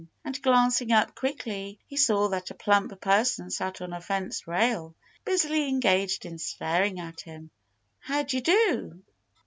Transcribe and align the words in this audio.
And 0.25 0.41
glancing 0.41 0.91
up 0.91 1.13
quickly, 1.13 1.77
he 1.85 1.95
saw 1.95 2.29
that 2.29 2.49
a 2.49 2.55
plump 2.55 2.99
person 3.01 3.51
sat 3.51 3.81
on 3.81 3.93
a 3.93 4.01
fence 4.01 4.47
rail, 4.47 4.95
busily 5.25 5.69
engaged 5.69 6.25
in 6.25 6.39
staring 6.39 6.99
at 6.99 7.21
him. 7.21 7.51
"How 7.99 8.23
dy 8.23 8.41
do!" 8.41 9.03